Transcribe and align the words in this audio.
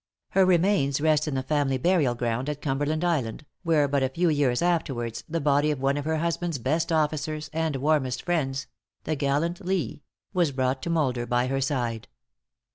Her 0.29 0.47
remains 0.47 0.99
rest 0.99 1.27
in 1.27 1.35
the 1.35 1.43
family 1.43 1.77
burial 1.77 2.15
ground 2.15 2.49
at 2.49 2.59
Cumberland 2.59 3.03
Island, 3.03 3.45
where 3.61 3.87
but 3.87 4.01
a 4.01 4.09
few 4.09 4.29
years 4.29 4.63
afterwards, 4.63 5.23
the 5.29 5.39
body 5.39 5.69
of 5.69 5.79
one 5.79 5.95
of 5.95 6.05
her 6.05 6.17
husband's 6.17 6.57
best 6.57 6.91
officers 6.91 7.51
and 7.53 7.75
warmest 7.75 8.23
friends 8.23 8.65
the 9.03 9.15
gallant 9.15 9.63
Lee 9.63 10.01
was 10.33 10.51
brought 10.51 10.81
to 10.81 10.89
moulder 10.89 11.27
by 11.27 11.45
her 11.45 11.61
side. 11.61 12.07